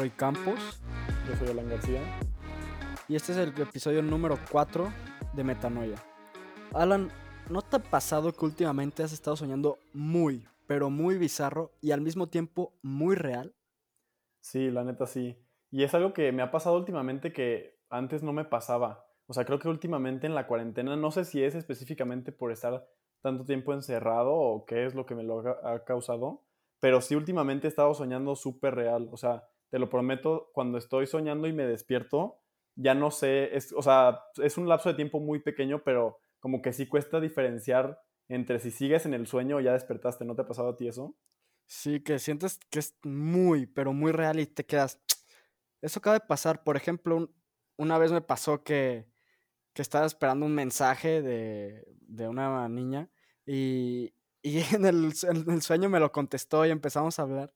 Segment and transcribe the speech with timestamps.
[0.00, 0.80] Yo soy Roy Campos.
[1.28, 2.00] Yo soy Alan García.
[3.06, 4.90] Y este es el episodio número 4
[5.34, 5.96] de Metanoia.
[6.72, 7.10] Alan,
[7.50, 12.00] ¿no te ha pasado que últimamente has estado soñando muy, pero muy bizarro y al
[12.00, 13.54] mismo tiempo muy real?
[14.40, 15.36] Sí, la neta sí.
[15.70, 19.04] Y es algo que me ha pasado últimamente que antes no me pasaba.
[19.26, 22.88] O sea, creo que últimamente en la cuarentena, no sé si es específicamente por estar
[23.20, 26.46] tanto tiempo encerrado o qué es lo que me lo ha causado,
[26.78, 29.10] pero sí últimamente he estado soñando súper real.
[29.12, 32.40] O sea, te lo prometo, cuando estoy soñando y me despierto,
[32.74, 36.62] ya no sé, es, o sea, es un lapso de tiempo muy pequeño, pero como
[36.62, 40.24] que sí cuesta diferenciar entre si sigues en el sueño o ya despertaste.
[40.24, 41.16] ¿No te ha pasado a ti eso?
[41.66, 45.00] Sí, que sientes que es muy, pero muy real y te quedas.
[45.82, 46.62] Eso acaba de pasar.
[46.62, 47.30] Por ejemplo,
[47.76, 49.06] una vez me pasó que,
[49.72, 53.10] que estaba esperando un mensaje de, de una niña
[53.46, 57.54] y, y en el, en el, sueño me lo contestó y empezamos a hablar.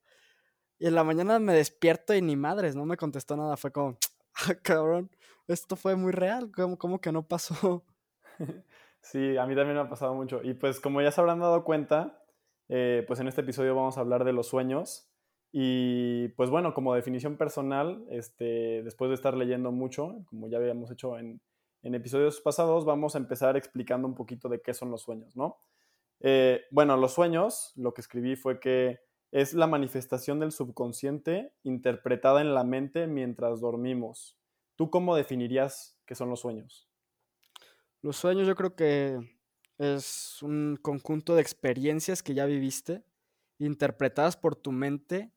[0.79, 3.57] Y en la mañana me despierto y ni madres, no me contestó nada.
[3.57, 3.97] Fue como,
[4.49, 5.11] ah, cabrón,
[5.49, 7.85] esto fue muy real, ¿cómo, cómo que no pasó?
[9.05, 10.41] Sí, a mí también me ha pasado mucho.
[10.43, 12.25] Y pues como ya se habrán dado cuenta,
[12.71, 15.11] eh, pues en este episodio vamos a hablar de los sueños.
[15.53, 20.91] Y pues bueno, como definición personal, este, después de estar leyendo mucho, como ya habíamos
[20.91, 21.43] hecho en,
[21.83, 25.59] en episodios pasados, vamos a empezar explicando un poquito de qué son los sueños, ¿no?
[26.21, 29.01] Eh, bueno, los sueños, lo que escribí fue que
[29.35, 34.39] es la manifestación del subconsciente interpretada en la mente mientras dormimos.
[34.77, 36.89] ¿Tú cómo definirías qué son los sueños?
[38.01, 39.19] Los sueños yo creo que
[39.79, 43.03] es un conjunto de experiencias que ya viviste,
[43.59, 45.33] interpretadas por tu mente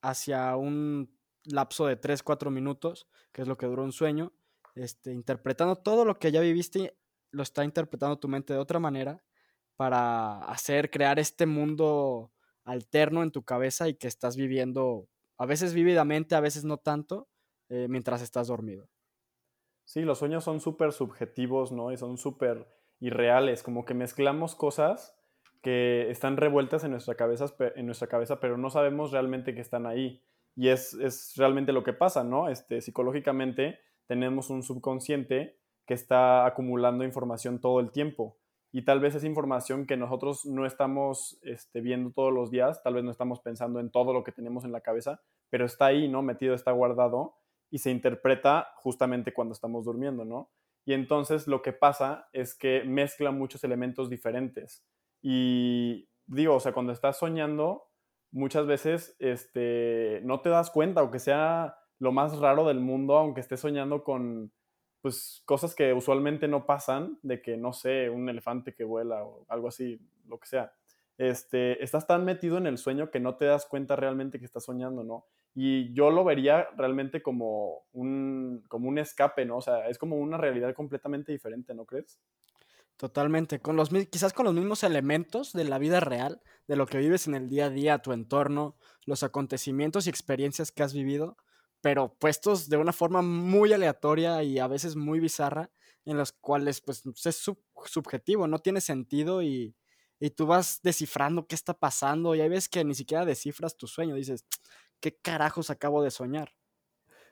[0.00, 4.32] hacia un lapso de 3, 4 minutos, que es lo que dura un sueño,
[4.76, 6.96] este, interpretando todo lo que ya viviste,
[7.30, 9.22] lo está interpretando tu mente de otra manera
[9.76, 12.32] para hacer, crear este mundo
[12.64, 15.08] alterno en tu cabeza y que estás viviendo,
[15.38, 17.28] a veces vívidamente, a veces no tanto,
[17.68, 18.88] eh, mientras estás dormido.
[19.84, 21.92] Sí, los sueños son súper subjetivos, ¿no?
[21.92, 22.68] Y son súper
[23.00, 25.16] irreales, como que mezclamos cosas
[25.60, 27.46] que están revueltas en nuestra, cabeza,
[27.76, 30.22] en nuestra cabeza, pero no sabemos realmente que están ahí.
[30.54, 32.48] Y es, es realmente lo que pasa, ¿no?
[32.48, 38.38] Este, psicológicamente tenemos un subconsciente que está acumulando información todo el tiempo
[38.72, 42.94] y tal vez esa información que nosotros no estamos este, viendo todos los días, tal
[42.94, 46.08] vez no estamos pensando en todo lo que tenemos en la cabeza, pero está ahí,
[46.08, 46.22] ¿no?
[46.22, 47.36] Metido, está guardado
[47.70, 50.50] y se interpreta justamente cuando estamos durmiendo, ¿no?
[50.86, 54.82] Y entonces lo que pasa es que mezcla muchos elementos diferentes.
[55.20, 57.90] Y digo, o sea, cuando estás soñando,
[58.30, 63.42] muchas veces este, no te das cuenta, aunque sea lo más raro del mundo, aunque
[63.42, 64.50] estés soñando con
[65.02, 69.44] pues cosas que usualmente no pasan, de que, no sé, un elefante que vuela o
[69.48, 70.72] algo así, lo que sea.
[71.18, 74.64] Este, estás tan metido en el sueño que no te das cuenta realmente que estás
[74.64, 75.26] soñando, ¿no?
[75.54, 79.58] Y yo lo vería realmente como un, como un escape, ¿no?
[79.58, 82.18] O sea, es como una realidad completamente diferente, ¿no crees?
[82.96, 86.98] Totalmente, con los, quizás con los mismos elementos de la vida real, de lo que
[86.98, 91.36] vives en el día a día, tu entorno, los acontecimientos y experiencias que has vivido,
[91.82, 95.70] pero puestos de una forma muy aleatoria y a veces muy bizarra,
[96.04, 97.50] en los cuales pues es
[97.84, 99.76] subjetivo, no tiene sentido y,
[100.18, 103.86] y, tú vas descifrando qué está pasando y hay veces que ni siquiera descifras tu
[103.86, 104.46] sueño, dices,
[105.00, 106.52] ¿qué carajos acabo de soñar?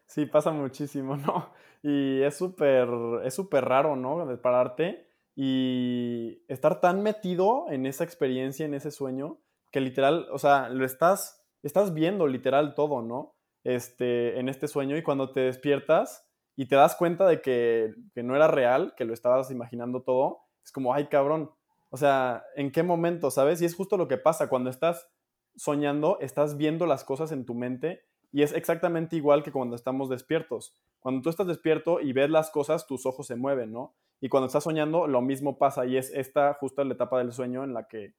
[0.07, 1.53] Sí, pasa muchísimo, ¿no?
[1.83, 2.89] Y es súper,
[3.25, 4.41] es súper raro, ¿no?
[4.43, 9.39] Pararte y estar tan metido en esa experiencia, en ese sueño,
[9.71, 13.37] que literal, o sea, lo estás, estás viendo literal todo, ¿no?
[13.65, 16.27] Este, en este sueño y cuando te despiertas
[16.57, 20.41] y te das cuenta de que, que, no era real, que lo estabas imaginando todo,
[20.65, 21.51] es como, ay cabrón,
[21.91, 23.61] o sea, ¿en qué momento, sabes?
[23.63, 25.09] Y es justo lo que pasa, cuando estás
[25.57, 28.03] soñando, estás viendo las cosas en tu mente
[28.33, 30.75] y es exactamente igual que cuando estamos despiertos.
[31.01, 33.95] Cuando tú estás despierto y ves las cosas, tus ojos se mueven, ¿no?
[34.21, 37.65] Y cuando estás soñando, lo mismo pasa y es esta justo la etapa del sueño
[37.65, 38.15] en la que,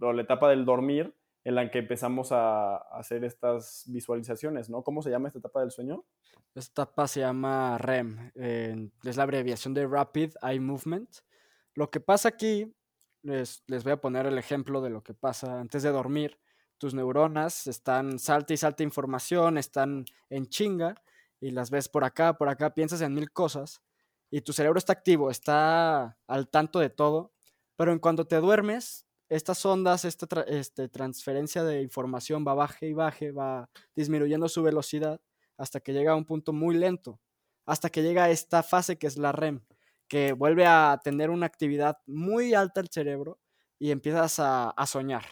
[0.00, 1.14] o la etapa del dormir,
[1.48, 4.82] en la que empezamos a hacer estas visualizaciones, ¿no?
[4.82, 6.04] ¿Cómo se llama esta etapa del sueño?
[6.54, 11.08] Esta etapa se llama REM, es la abreviación de Rapid Eye Movement.
[11.72, 12.76] Lo que pasa aquí,
[13.22, 16.38] les, les voy a poner el ejemplo de lo que pasa antes de dormir.
[16.76, 20.96] Tus neuronas están salta y salta información, están en chinga
[21.40, 23.80] y las ves por acá, por acá, piensas en mil cosas
[24.30, 27.32] y tu cerebro está activo, está al tanto de todo,
[27.74, 32.92] pero en cuanto te duermes, estas ondas, esta este, transferencia de información va baje y
[32.92, 35.20] baje, va disminuyendo su velocidad
[35.56, 37.20] hasta que llega a un punto muy lento,
[37.66, 39.60] hasta que llega a esta fase que es la REM,
[40.06, 43.38] que vuelve a tener una actividad muy alta el cerebro
[43.78, 45.24] y empiezas a, a soñar.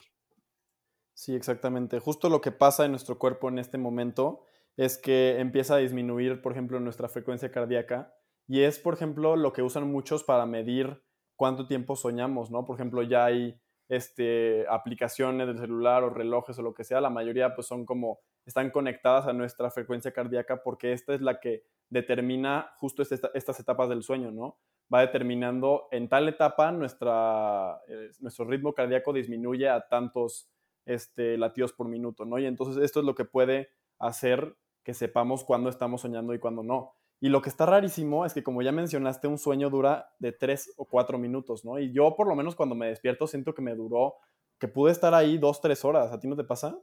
[1.14, 1.98] Sí, exactamente.
[1.98, 4.42] Justo lo que pasa en nuestro cuerpo en este momento
[4.76, 8.14] es que empieza a disminuir, por ejemplo, nuestra frecuencia cardíaca.
[8.46, 11.02] Y es, por ejemplo, lo que usan muchos para medir
[11.34, 12.66] cuánto tiempo soñamos, ¿no?
[12.66, 17.10] Por ejemplo, ya hay este, aplicaciones del celular o relojes o lo que sea, la
[17.10, 21.64] mayoría pues son como, están conectadas a nuestra frecuencia cardíaca porque esta es la que
[21.88, 24.58] determina justo estas etapas del sueño, ¿no?
[24.92, 30.48] Va determinando en tal etapa nuestra, eh, nuestro ritmo cardíaco disminuye a tantos
[30.84, 32.38] este, latidos por minuto, ¿no?
[32.38, 36.62] Y entonces esto es lo que puede hacer que sepamos cuándo estamos soñando y cuándo
[36.62, 36.94] no.
[37.20, 40.72] Y lo que está rarísimo es que, como ya mencionaste, un sueño dura de tres
[40.76, 41.78] o cuatro minutos, ¿no?
[41.78, 44.16] Y yo, por lo menos, cuando me despierto, siento que me duró,
[44.58, 46.12] que pude estar ahí dos, tres horas.
[46.12, 46.78] ¿A ti no te pasa?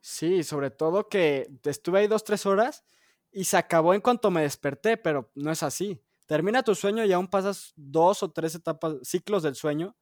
[0.00, 2.84] Sí, sobre todo que estuve ahí dos, tres horas
[3.32, 6.00] y se acabó en cuanto me desperté, pero no es así.
[6.26, 9.96] Termina tu sueño y aún pasas dos o tres etapas, ciclos del sueño.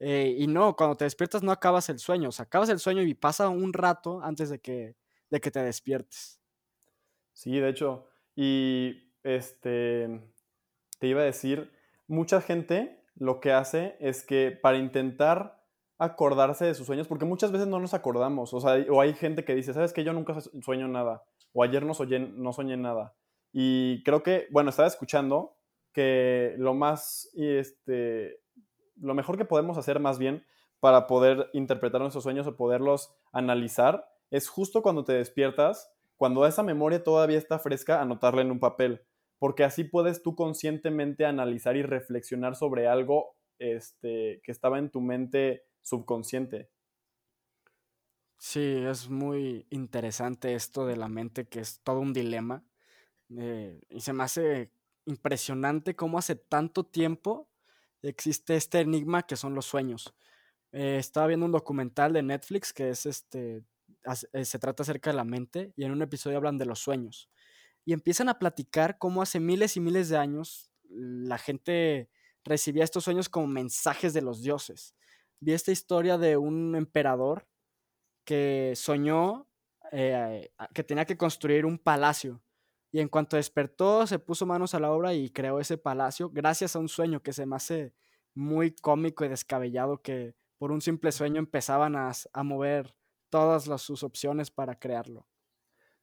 [0.00, 3.02] Eh, y no, cuando te despiertas no acabas el sueño, o sea, acabas el sueño
[3.02, 4.96] y pasa un rato antes de que,
[5.28, 6.40] de que te despiertes.
[7.32, 10.20] Sí, de hecho, y este,
[10.98, 11.70] te iba a decir,
[12.06, 15.62] mucha gente lo que hace es que para intentar
[15.98, 19.44] acordarse de sus sueños, porque muchas veces no nos acordamos, o sea, o hay gente
[19.44, 23.14] que dice, ¿sabes que Yo nunca sueño nada, o ayer no soñé, no soñé nada.
[23.52, 25.56] Y creo que, bueno, estaba escuchando
[25.92, 28.40] que lo más, este,
[28.96, 30.44] lo mejor que podemos hacer más bien
[30.80, 36.62] para poder interpretar nuestros sueños o poderlos analizar es justo cuando te despiertas, cuando esa
[36.62, 39.02] memoria todavía está fresca, anotarla en un papel
[39.38, 45.00] porque así puedes tú conscientemente analizar y reflexionar sobre algo este, que estaba en tu
[45.00, 46.70] mente subconsciente.
[48.38, 52.64] Sí, es muy interesante esto de la mente, que es todo un dilema.
[53.36, 54.72] Eh, y se me hace
[55.06, 57.48] impresionante cómo hace tanto tiempo
[58.02, 60.14] existe este enigma que son los sueños.
[60.72, 63.64] Eh, estaba viendo un documental de Netflix que es este,
[64.32, 67.30] eh, se trata acerca de la mente y en un episodio hablan de los sueños
[67.88, 72.10] y empiezan a platicar cómo hace miles y miles de años la gente
[72.44, 74.94] recibía estos sueños como mensajes de los dioses.
[75.40, 77.48] Vi esta historia de un emperador
[78.26, 79.48] que soñó
[79.90, 82.42] eh, que tenía que construir un palacio
[82.92, 86.76] y en cuanto despertó se puso manos a la obra y creó ese palacio gracias
[86.76, 87.94] a un sueño que se me hace
[88.34, 92.12] muy cómico y descabellado que por un simple sueño empezaban a,
[92.42, 92.94] mover
[93.30, 95.27] todas sus opciones para crearlo.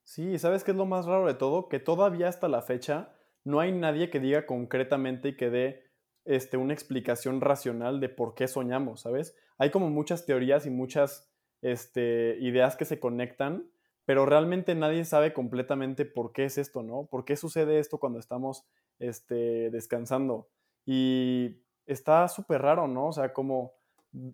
[0.06, 1.68] Sí, ¿sabes qué es lo más raro de todo?
[1.68, 3.12] Que todavía hasta la fecha
[3.44, 5.84] no hay nadie que diga concretamente y que dé
[6.26, 9.36] este, una explicación racional de por qué soñamos, ¿sabes?
[9.58, 11.32] Hay como muchas teorías y muchas
[11.64, 13.68] este, ideas que se conectan,
[14.06, 17.08] pero realmente nadie sabe completamente por qué es esto, ¿no?
[17.08, 18.64] ¿Por qué sucede esto cuando estamos
[19.00, 20.50] este, descansando?
[20.86, 23.08] Y está súper raro, ¿no?
[23.08, 23.74] O sea, como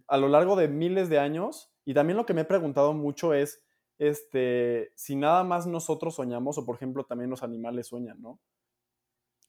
[0.07, 3.33] a lo largo de miles de años, y también lo que me he preguntado mucho
[3.33, 3.63] es,
[4.01, 8.39] este, si nada más nosotros soñamos, o por ejemplo también los animales sueñan, ¿no?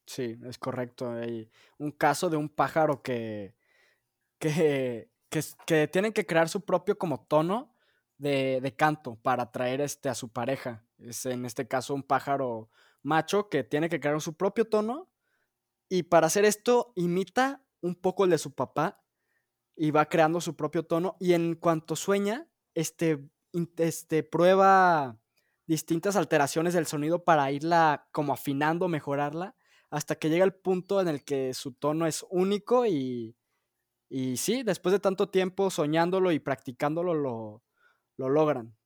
[0.05, 1.11] Sí, es correcto.
[1.11, 3.55] Hay un caso de un pájaro que,
[4.39, 7.75] que, que, tienen que crear su propio como tono
[8.19, 10.85] de, de, canto para atraer este, a su pareja.
[10.99, 12.69] Es en este caso un pájaro
[13.03, 15.11] macho que tiene que crear su propio tono
[15.89, 19.03] y para hacer esto imita un poco el de su papá
[19.75, 23.31] y va creando su propio tono y en cuanto sueña, este
[23.77, 25.19] este, prueba
[25.67, 29.55] distintas alteraciones del sonido para irla como afinando, mejorarla,
[29.91, 33.37] hasta que llega el punto en el que su tono es único y,
[34.09, 37.63] y sí, después de tanto tiempo soñándolo y practicándolo, lo,
[38.17, 38.77] lo logran.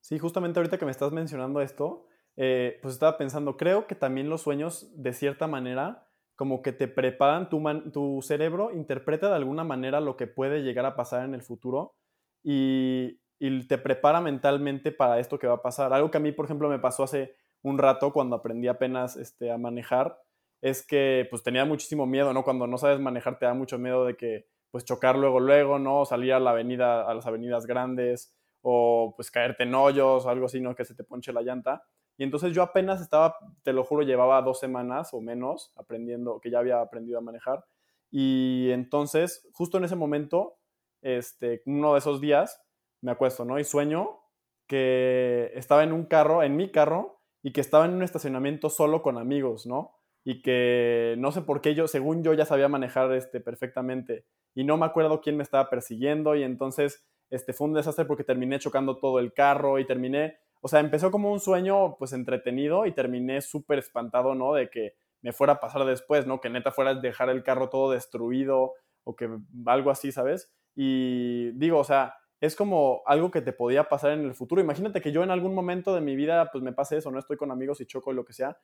[0.00, 2.06] Sí, justamente ahorita que me estás mencionando esto,
[2.36, 6.88] eh, pues estaba pensando, creo que también los sueños, de cierta manera, como que te
[6.88, 11.34] preparan, tu, tu cerebro interpreta de alguna manera lo que puede llegar a pasar en
[11.34, 11.94] el futuro
[12.42, 15.92] y y te prepara mentalmente para esto que va a pasar.
[15.92, 19.50] Algo que a mí, por ejemplo, me pasó hace un rato cuando aprendí apenas este,
[19.50, 20.18] a manejar,
[20.60, 22.44] es que pues tenía muchísimo miedo, ¿no?
[22.44, 26.04] Cuando no sabes manejar te da mucho miedo de que pues chocar luego, luego, ¿no?
[26.04, 30.46] salir a la avenida, a las avenidas grandes o pues caerte en hoyos o algo
[30.46, 30.74] así, ¿no?
[30.74, 31.84] Que se te ponche la llanta.
[32.16, 36.50] Y entonces yo apenas estaba, te lo juro, llevaba dos semanas o menos aprendiendo, que
[36.50, 37.64] ya había aprendido a manejar.
[38.10, 40.56] Y entonces, justo en ese momento,
[41.02, 42.63] este, uno de esos días,
[43.04, 43.58] me acuesto, ¿no?
[43.58, 44.20] Y sueño
[44.66, 49.02] que estaba en un carro, en mi carro, y que estaba en un estacionamiento solo
[49.02, 49.92] con amigos, ¿no?
[50.24, 54.24] Y que no sé por qué yo, según yo, ya sabía manejar este, perfectamente.
[54.54, 58.24] Y no me acuerdo quién me estaba persiguiendo, y entonces este, fue un desastre porque
[58.24, 62.86] terminé chocando todo el carro y terminé, o sea, empezó como un sueño pues entretenido
[62.86, 64.54] y terminé súper espantado, ¿no?
[64.54, 66.40] De que me fuera a pasar después, ¿no?
[66.40, 68.72] Que neta fuera dejar el carro todo destruido
[69.04, 69.28] o que
[69.66, 70.54] algo así, ¿sabes?
[70.74, 74.60] Y digo, o sea, es como algo que te podía pasar en el futuro.
[74.60, 77.36] Imagínate que yo en algún momento de mi vida pues me pase eso, no estoy
[77.36, 78.58] con amigos y choco y lo que sea.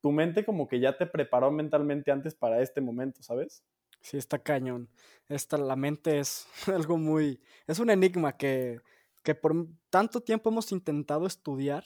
[0.00, 3.64] Tu mente como que ya te preparó mentalmente antes para este momento, ¿sabes?
[4.00, 4.90] Sí, está cañón.
[5.28, 7.40] Esta, la mente es algo muy...
[7.66, 8.80] Es un enigma que,
[9.22, 9.54] que por
[9.88, 11.84] tanto tiempo hemos intentado estudiar,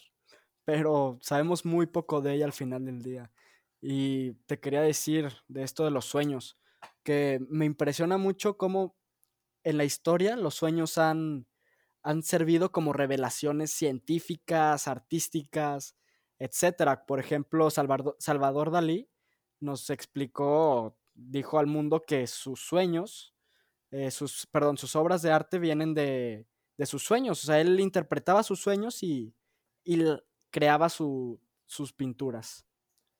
[0.65, 3.31] pero sabemos muy poco de ella al final del día.
[3.81, 6.59] Y te quería decir de esto de los sueños,
[7.05, 8.98] que me impresiona mucho cómo
[9.65, 11.47] en la historia los sueños han,
[12.03, 15.97] han servido como revelaciones científicas, artísticas,
[16.39, 17.01] etc.
[17.07, 19.09] Por ejemplo, Salvador, Dalí
[19.61, 23.35] nos explicó, dijo al mundo que sus sueños,
[23.91, 26.47] eh, sus, perdón, sus obras de arte vienen de,
[26.77, 27.43] de, sus sueños.
[27.43, 29.35] O sea, él interpretaba sus sueños y,
[29.85, 30.03] y
[30.51, 32.65] creaba su, sus pinturas.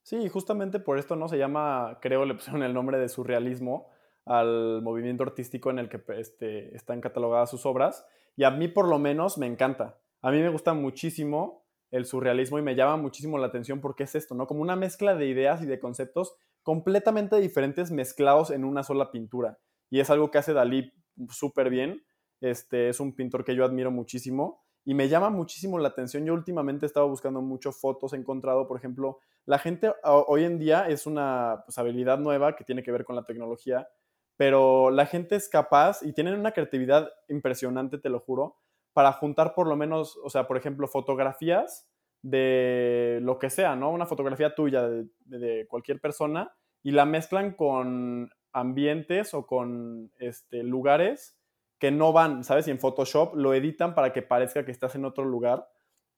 [0.03, 3.91] Sí, justamente por esto no se llama, creo le pusieron el nombre de surrealismo
[4.29, 8.07] al movimiento artístico en el que este, están catalogadas sus obras.
[8.37, 9.99] Y a mí por lo menos me encanta.
[10.23, 14.15] A mí me gusta muchísimo el surrealismo y me llama muchísimo la atención porque es
[14.15, 14.47] esto, ¿no?
[14.47, 19.59] Como una mezcla de ideas y de conceptos completamente diferentes mezclados en una sola pintura.
[19.91, 20.93] Y es algo que hace Dalí
[21.31, 22.05] súper bien.
[22.41, 26.25] Este, es un pintor que yo admiro muchísimo y me llama muchísimo la atención.
[26.25, 30.59] Yo últimamente he estado buscando mucho fotos, he encontrado, por ejemplo, la gente hoy en
[30.59, 33.89] día es una pues, habilidad nueva que tiene que ver con la tecnología,
[34.39, 38.57] pero la gente es capaz y tienen una creatividad impresionante, te lo juro,
[38.93, 41.89] para juntar por lo menos, o sea, por ejemplo, fotografías
[42.23, 43.91] de lo que sea, ¿no?
[43.91, 46.55] Una fotografía tuya de, cualquier persona
[46.85, 51.37] y la mezclan con ambientes o con este, lugares
[51.81, 52.69] que no van, ¿sabes?
[52.69, 55.69] Y en Photoshop lo editan para que parezca que estás en otro lugar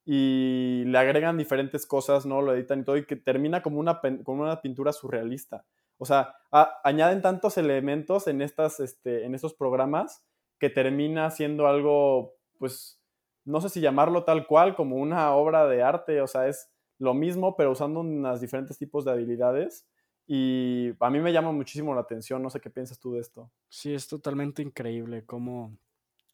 [0.04, 2.42] y le agregan diferentes cosas, ¿no?
[2.42, 5.64] Lo editan y todo y que termina como una, como una pintura surrealista.
[6.00, 6.34] O sea,
[6.82, 10.24] añaden tantos elementos en, estas, este, en estos programas
[10.58, 12.98] que termina siendo algo, pues,
[13.44, 17.12] no sé si llamarlo tal cual, como una obra de arte, o sea, es lo
[17.12, 19.86] mismo, pero usando unos diferentes tipos de habilidades
[20.26, 23.50] y a mí me llama muchísimo la atención, no sé qué piensas tú de esto.
[23.68, 25.76] Sí, es totalmente increíble cómo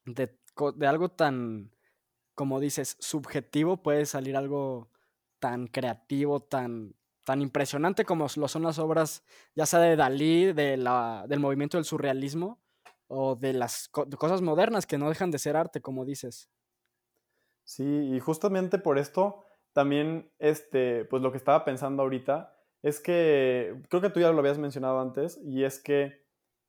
[0.04, 0.38] de,
[0.76, 1.72] de algo tan,
[2.36, 4.90] como dices, subjetivo puede salir algo
[5.40, 6.94] tan creativo, tan,
[7.26, 9.24] tan impresionante como lo son las obras,
[9.56, 12.60] ya sea de Dalí, del movimiento del surrealismo
[13.08, 16.48] o de las cosas modernas que no dejan de ser arte, como dices.
[17.64, 23.74] Sí, y justamente por esto también, este, pues lo que estaba pensando ahorita es que,
[23.88, 26.24] creo que tú ya lo habías mencionado antes, y es que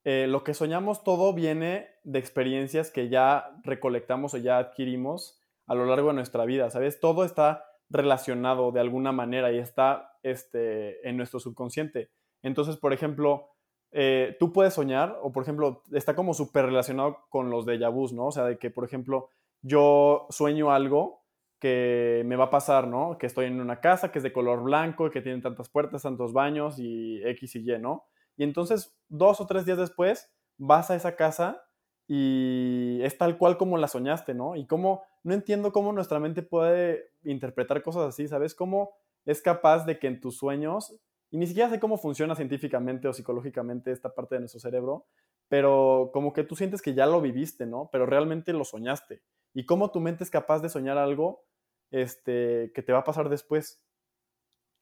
[0.05, 5.75] eh, lo que soñamos todo viene de experiencias que ya recolectamos o ya adquirimos a
[5.75, 6.99] lo largo de nuestra vida, ¿sabes?
[6.99, 12.09] Todo está relacionado de alguna manera y está este, en nuestro subconsciente.
[12.41, 13.49] Entonces, por ejemplo,
[13.91, 18.13] eh, tú puedes soñar, o por ejemplo, está como súper relacionado con los déjà vus,
[18.13, 18.27] ¿no?
[18.27, 19.29] O sea, de que, por ejemplo,
[19.61, 21.23] yo sueño algo
[21.59, 23.17] que me va a pasar, ¿no?
[23.17, 26.33] Que estoy en una casa que es de color blanco, que tiene tantas puertas, tantos
[26.33, 28.05] baños y X y Y, ¿no?
[28.35, 31.63] Y entonces, dos o tres días después, vas a esa casa
[32.07, 34.55] y es tal cual como la soñaste, ¿no?
[34.55, 38.53] Y cómo, no entiendo cómo nuestra mente puede interpretar cosas así, ¿sabes?
[38.53, 38.91] Cómo
[39.27, 40.97] es capaz de que en tus sueños,
[41.29, 45.05] y ni siquiera sé cómo funciona científicamente o psicológicamente esta parte de nuestro cerebro,
[45.49, 47.89] pero como que tú sientes que ya lo viviste, ¿no?
[47.91, 49.21] Pero realmente lo soñaste.
[49.53, 51.45] Y cómo tu mente es capaz de soñar algo
[51.91, 53.81] este, que te va a pasar después.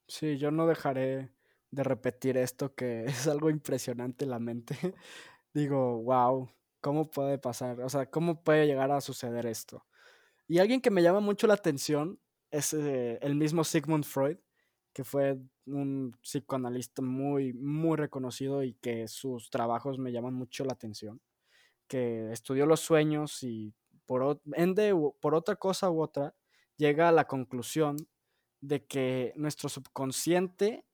[0.08, 1.32] Sí, yo no dejaré
[1.72, 4.78] de repetir esto que es algo impresionante la mente.
[5.56, 6.50] Digo, wow,
[6.82, 7.82] ¿cómo puede pasar?
[7.82, 9.88] O sea, ¿cómo puede llegar a suceder esto?
[10.48, 12.20] Y alguien que me llama mucho la atención
[12.56, 14.38] es eh, el mismo Sigmund Freud,
[14.94, 20.74] que fue un psicoanalista muy, muy reconocido y que sus trabajos me llaman mucho la
[20.74, 21.20] atención,
[21.88, 23.74] que estudió los sueños y
[24.06, 26.34] por, ende, por otra cosa u otra,
[26.78, 27.98] llega a la conclusión
[28.62, 30.86] de que nuestro subconsciente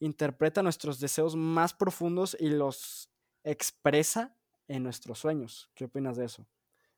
[0.00, 3.08] interpreta nuestros deseos más profundos y los
[3.42, 4.36] expresa
[4.68, 5.70] en nuestros sueños.
[5.74, 6.46] ¿Qué opinas de eso?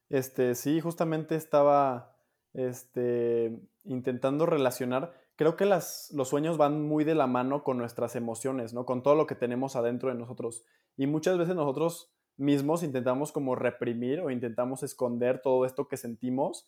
[0.09, 2.18] Este, sí, justamente estaba
[2.59, 5.13] este, intentando relacionar.
[5.37, 8.85] Creo que las, los sueños van muy de la mano con nuestras emociones, ¿no?
[8.85, 10.65] Con todo lo que tenemos adentro de nosotros.
[10.97, 16.67] Y muchas veces nosotros mismos intentamos como reprimir o intentamos esconder todo esto que sentimos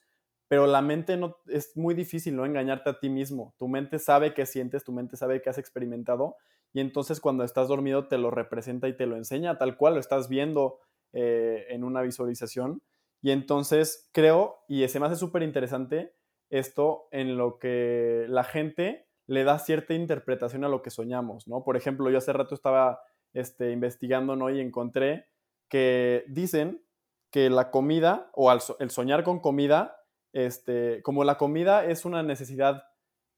[0.50, 3.54] pero la mente no es muy difícil no engañarte a ti mismo.
[3.56, 6.34] Tu mente sabe qué sientes, tu mente sabe qué has experimentado
[6.72, 10.00] y entonces cuando estás dormido te lo representa y te lo enseña tal cual lo
[10.00, 10.80] estás viendo
[11.12, 12.82] eh, en una visualización.
[13.22, 16.14] Y entonces creo, y se me hace súper interesante
[16.48, 21.62] esto en lo que la gente le da cierta interpretación a lo que soñamos, ¿no?
[21.62, 23.00] Por ejemplo, yo hace rato estaba
[23.32, 24.50] este, investigando, ¿no?
[24.50, 25.28] Y encontré
[25.68, 26.84] que dicen
[27.30, 29.96] que la comida o el soñar con comida,
[30.32, 32.82] este, como la comida es una necesidad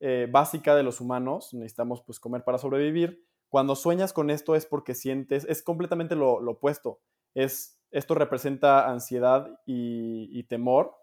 [0.00, 4.64] eh, básica de los humanos, necesitamos pues comer para sobrevivir, cuando sueñas con esto es
[4.64, 7.00] porque sientes, es completamente lo, opuesto,
[7.34, 10.96] es, esto representa ansiedad y, temor,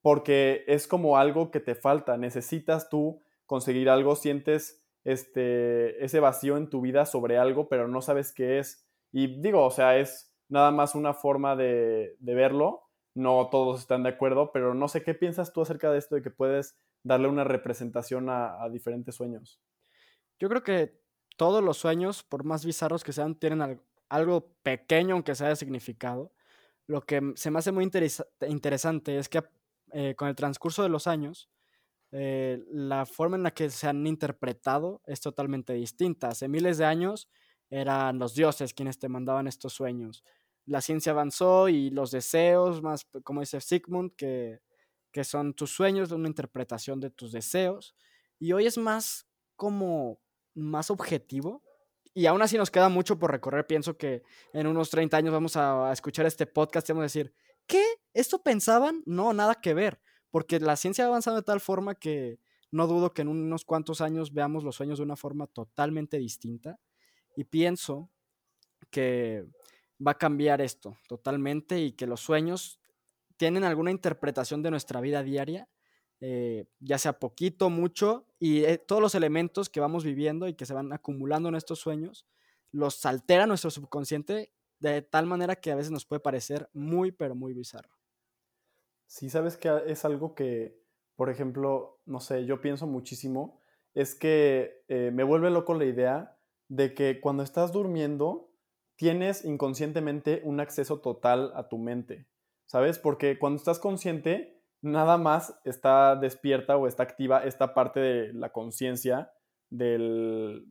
[0.00, 6.56] porque es como algo que te falta, necesitas tú conseguir algo, sientes este, ese vacío
[6.56, 8.88] en tu vida sobre algo, pero no sabes qué es.
[9.12, 12.84] Y digo, o sea, es nada más una forma de, verlo,
[13.14, 16.22] no todos están de acuerdo, pero no sé qué piensas tú acerca de esto de
[16.22, 19.60] que puedes darle una representación a, diferentes sueños.
[20.38, 21.00] Yo creo que
[21.36, 26.32] todos los sueños, por más bizarros que sean, tienen algo, pequeño, aunque sea de significado.
[26.86, 29.42] Lo que se me hace muy interesante es que
[29.92, 31.48] eh, con el transcurso de los años,
[32.12, 36.28] eh, la forma en la que se han interpretado es totalmente distinta.
[36.28, 37.28] Hace miles de años
[37.70, 40.24] eran los dioses quienes te mandaban estos sueños.
[40.64, 44.60] La ciencia avanzó y los deseos, más como dice Sigmund, que
[45.16, 47.96] que son tus sueños, una interpretación de tus deseos.
[48.38, 49.26] Y hoy es más
[49.56, 50.20] como
[50.54, 51.62] más objetivo.
[52.16, 53.66] Y aún así nos queda mucho por recorrer.
[53.66, 54.22] Pienso que
[54.54, 57.34] en unos 30 años vamos a, escuchar este podcast y vamos a decir,
[57.66, 57.84] ¿qué?
[58.14, 59.02] ¿Esto pensaban?
[59.04, 60.00] No, nada que ver.
[60.30, 64.00] Porque la ciencia ha avanzado de tal forma que no dudo que en unos cuantos
[64.00, 66.80] años veamos los sueños de una forma totalmente distinta.
[67.36, 68.08] Y pienso
[68.90, 69.44] que
[70.04, 72.80] va a cambiar esto totalmente y que los sueños
[73.36, 75.68] tienen alguna interpretación de nuestra vida diaria,
[76.20, 80.66] eh, ya sea poquito, mucho, y eh, todos los elementos que vamos viviendo y que
[80.66, 82.26] se van acumulando en estos sueños,
[82.72, 87.34] los altera nuestro subconsciente de tal manera que a veces nos puede parecer muy, pero
[87.34, 87.90] muy bizarro.
[89.06, 90.82] Sí, sabes que es algo que,
[91.14, 93.60] por ejemplo, no sé, yo pienso muchísimo,
[93.94, 98.52] es que eh, me vuelve loco la idea de que cuando estás durmiendo,
[98.96, 102.26] tienes inconscientemente un acceso total a tu mente.
[102.66, 102.98] ¿sabes?
[102.98, 104.55] Porque cuando estás consciente,
[104.86, 109.32] nada más está despierta o está activa esta parte de la conciencia
[109.68, 110.62] de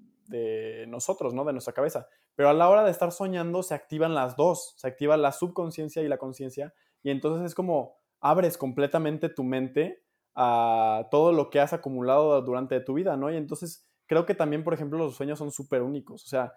[0.87, 1.45] nosotros, ¿no?
[1.45, 2.07] De nuestra cabeza.
[2.35, 6.01] Pero a la hora de estar soñando se activan las dos, se activa la subconsciencia
[6.01, 6.73] y la conciencia,
[7.03, 12.79] y entonces es como abres completamente tu mente a todo lo que has acumulado durante
[12.81, 13.31] tu vida, ¿no?
[13.31, 16.53] Y entonces creo que también, por ejemplo, los sueños son súper únicos, o sea,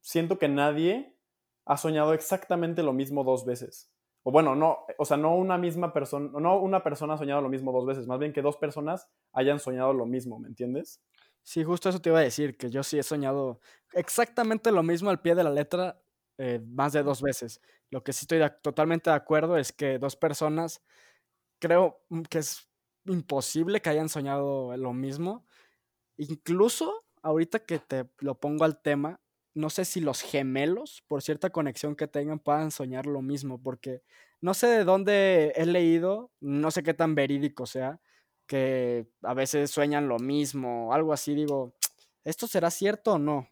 [0.00, 1.16] siento que nadie
[1.64, 3.92] ha soñado exactamente lo mismo dos veces
[4.28, 7.48] o bueno, no, o sea, no una misma persona, no una persona ha soñado lo
[7.48, 11.00] mismo dos veces, más bien que dos personas hayan soñado lo mismo, ¿me entiendes?
[11.44, 13.60] Sí, justo eso te iba a decir, que yo sí he soñado
[13.92, 16.02] exactamente lo mismo al pie de la letra
[16.38, 17.60] eh, más de dos veces.
[17.88, 20.82] Lo que sí estoy totalmente de acuerdo es que dos personas,
[21.60, 22.68] creo que es
[23.04, 25.46] imposible que hayan soñado lo mismo.
[26.16, 29.20] Incluso ahorita que te lo pongo al tema,
[29.56, 34.02] no sé si los gemelos, por cierta conexión que tengan, puedan soñar lo mismo, porque
[34.42, 37.98] no sé de dónde he leído, no sé qué tan verídico sea,
[38.46, 41.72] que a veces sueñan lo mismo, algo así, digo,
[42.22, 43.48] ¿esto será cierto o no?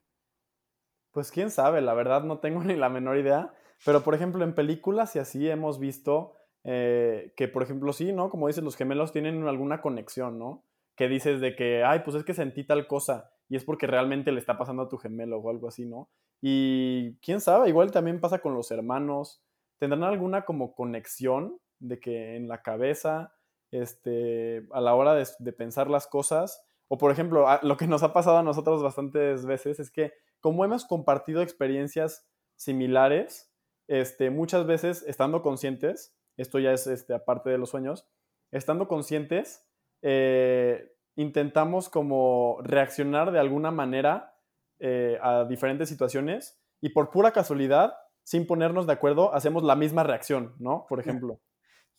[1.10, 3.54] Pues quién sabe, la verdad no tengo ni la menor idea,
[3.86, 8.28] pero por ejemplo en películas y así hemos visto eh, que, por ejemplo, sí, ¿no?
[8.28, 10.64] Como dices, los gemelos tienen alguna conexión, ¿no?
[10.96, 14.32] Que dices de que, ay, pues es que sentí tal cosa y es porque realmente
[14.32, 16.08] le está pasando a tu gemelo o algo así, ¿no?
[16.40, 19.42] Y quién sabe, igual también pasa con los hermanos.
[19.78, 23.34] ¿Tendrán alguna como conexión de que en la cabeza,
[23.70, 28.12] este, a la hora de, pensar las cosas, o por ejemplo, lo que nos ha
[28.12, 33.50] pasado a nosotros bastantes veces es que como hemos compartido experiencias similares,
[33.88, 38.06] este, muchas veces estando conscientes, esto ya es este, aparte de los sueños,
[38.50, 39.66] estando conscientes,
[40.02, 44.36] eh, intentamos como reaccionar de alguna manera
[44.78, 50.02] eh, a diferentes situaciones y por pura casualidad, sin ponernos de acuerdo, hacemos la misma
[50.02, 50.86] reacción, ¿no?
[50.88, 51.40] Por ejemplo.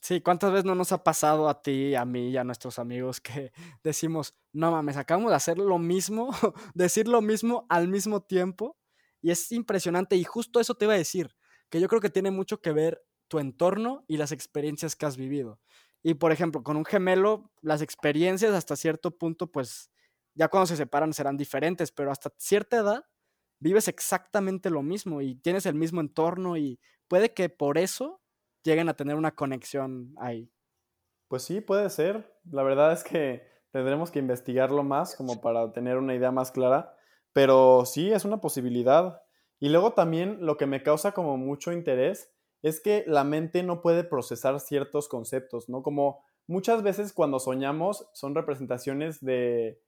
[0.00, 3.20] Sí, ¿cuántas veces no nos ha pasado a ti, a mí y a nuestros amigos
[3.20, 3.52] que
[3.82, 6.30] decimos, no mames, acabamos de hacer lo mismo,
[6.74, 8.76] decir lo mismo al mismo tiempo?
[9.22, 11.34] Y es impresionante y justo eso te iba a decir,
[11.70, 15.16] que yo creo que tiene mucho que ver tu entorno y las experiencias que has
[15.16, 15.58] vivido.
[16.08, 19.90] Y por ejemplo, con un gemelo, las experiencias hasta cierto punto, pues
[20.36, 23.04] ya cuando se separan serán diferentes, pero hasta cierta edad
[23.58, 28.20] vives exactamente lo mismo y tienes el mismo entorno y puede que por eso
[28.62, 30.48] lleguen a tener una conexión ahí.
[31.26, 32.38] Pues sí, puede ser.
[32.44, 33.42] La verdad es que
[33.72, 36.94] tendremos que investigarlo más como para tener una idea más clara,
[37.32, 39.22] pero sí, es una posibilidad.
[39.58, 43.80] Y luego también lo que me causa como mucho interés es que la mente no
[43.82, 45.82] puede procesar ciertos conceptos, ¿no?
[45.82, 49.80] Como muchas veces cuando soñamos son representaciones de,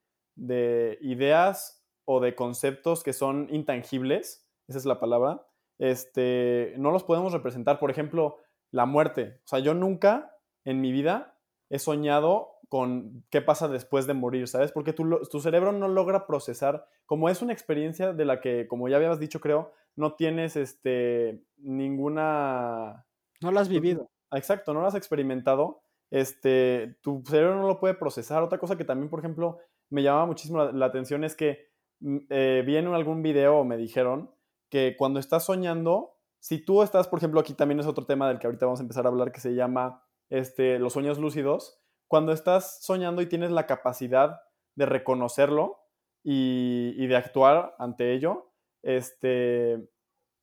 [1.00, 5.46] ideas o de conceptos que son intangibles, esa es la palabra,
[5.78, 7.78] este, no los podemos representar.
[7.78, 8.38] Por ejemplo,
[8.70, 9.40] la muerte.
[9.44, 11.38] O sea, yo nunca en mi vida
[11.70, 14.72] he soñado con qué pasa después de morir, ¿sabes?
[14.72, 18.88] Porque tu, tu, cerebro no logra procesar, como es una experiencia de la que, como
[18.88, 23.06] ya habías dicho, creo, no tienes este, ninguna...
[23.40, 24.10] No la has vivido.
[24.32, 25.82] Exacto, no lo has experimentado.
[26.10, 28.42] Este, tu cerebro no lo puede procesar.
[28.42, 29.58] Otra cosa que también, por ejemplo,
[29.90, 34.30] me llamaba muchísimo la, atención es que mm, eh, vi en algún video, me dijeron,
[34.68, 38.38] que cuando estás soñando, si tú estás, por ejemplo, aquí también es otro tema del
[38.38, 42.32] que ahorita vamos a empezar a hablar, que se llama este, los sueños lúcidos, cuando
[42.32, 44.40] estás soñando y tienes la capacidad
[44.74, 45.78] de reconocerlo
[46.24, 49.88] y, de actuar ante ello, este,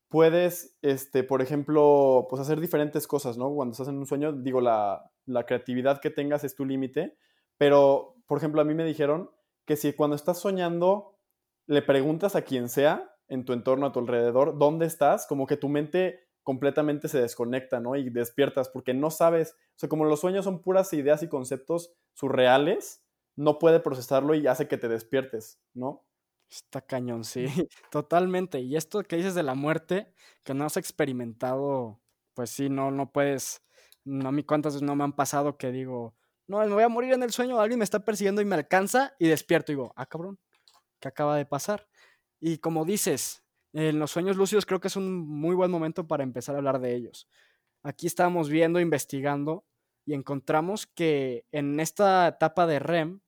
[0.10, 3.54] puedes, este, por ejemplo, pues hacer diferentes cosas, ¿no?
[3.54, 7.17] Cuando estás en un sueño, digo, la, la creatividad que tengas es tu límite,
[7.58, 9.32] pero, por ejemplo, a mí me dijeron
[9.65, 11.17] que si cuando estás soñando
[11.67, 15.58] le preguntas a quien sea en tu entorno, a tu alrededor, dónde estás, como que
[15.58, 17.96] tu mente completamente se desconecta, ¿no?
[17.96, 21.92] Y despiertas porque no sabes, o sea, como los sueños son puras ideas y conceptos
[22.14, 23.04] surreales,
[23.36, 26.06] no puede procesarlo y hace que te despiertes, ¿no?
[26.48, 27.48] Está cañón, sí,
[27.92, 28.60] totalmente.
[28.62, 32.00] Y esto que dices de la muerte, que no has experimentado,
[32.36, 33.64] pues sí, no, no puedes,
[34.04, 36.16] no a mí cuántas veces no me han pasado que digo,
[36.48, 39.16] no, me voy a morir en el sueño, alguien me está persiguiendo y me alcanza
[39.18, 40.40] y despierto y digo, ah, cabrón,
[41.00, 41.88] ¿qué acaba de pasar?
[42.40, 43.45] Y como dices,
[43.76, 46.80] en los sueños lúcidos creo que es un muy buen momento para empezar a hablar
[46.80, 47.28] de ellos.
[47.84, 49.66] Aquí estábamos viendo, investigando
[50.06, 53.20] y encontramos que en esta etapa de REM,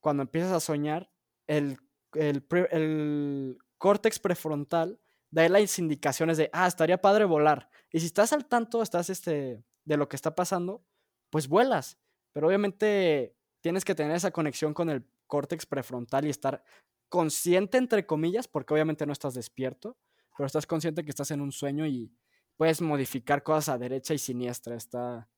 [0.00, 1.10] cuando empiezas a soñar,
[1.46, 1.76] el,
[2.14, 4.98] el, córtex prefrontal
[5.30, 7.68] da las indicaciones de, ah, estaría padre volar.
[7.90, 10.84] Y si estás al tanto, estás este, de lo que está pasando,
[11.28, 11.98] pues vuelas.
[12.32, 16.64] Pero obviamente tienes que tener esa conexión con el córtex prefrontal y estar
[17.12, 19.98] consciente, entre comillas, porque obviamente no estás despierto,
[20.34, 22.10] pero estás consciente que estás en un sueño y
[22.56, 24.76] puedes modificar cosas a derecha y siniestra.
[24.76, 25.28] Está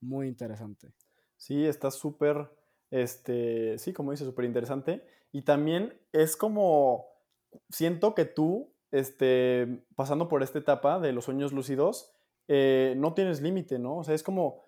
[0.00, 0.92] muy interesante.
[1.38, 2.50] Sí, está súper,
[2.90, 5.02] este, sí, como dice, súper interesante.
[5.32, 7.06] Y también es como,
[7.70, 12.12] siento que tú, este, pasando por esta etapa de los sueños lúcidos,
[12.48, 13.96] eh, no tienes límite, ¿no?
[13.96, 14.62] O sea, es como,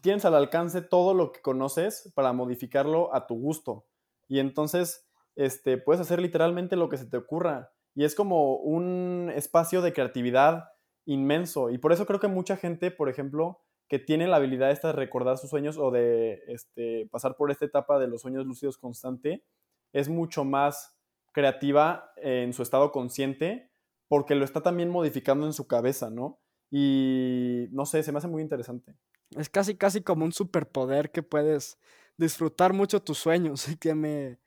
[0.00, 3.84] tienes al alcance todo lo que conoces para modificarlo a tu gusto.
[4.26, 7.72] Y entonces, este, puedes hacer literalmente lo que se te ocurra.
[7.94, 10.70] Y es como un espacio de creatividad
[11.04, 11.70] inmenso.
[11.70, 14.94] Y por eso creo que mucha gente, por ejemplo, que tiene la habilidad esta de
[14.94, 19.44] recordar sus sueños o de este, pasar por esta etapa de los sueños lúcidos constante,
[19.92, 20.96] es mucho más
[21.32, 23.70] creativa en su estado consciente
[24.08, 26.38] porque lo está también modificando en su cabeza, ¿no?
[26.70, 28.94] Y no sé, se me hace muy interesante.
[29.36, 31.78] Es casi, casi como un superpoder que puedes
[32.16, 34.38] disfrutar mucho tus sueños y que me,